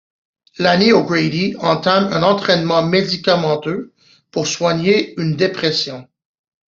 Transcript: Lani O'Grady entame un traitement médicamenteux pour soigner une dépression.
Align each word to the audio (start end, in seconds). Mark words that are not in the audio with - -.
Lani 0.57 0.93
O'Grady 0.93 1.53
entame 1.59 2.11
un 2.11 2.33
traitement 2.35 2.81
médicamenteux 2.81 3.93
pour 4.31 4.47
soigner 4.47 5.13
une 5.21 5.35
dépression. 5.35 6.07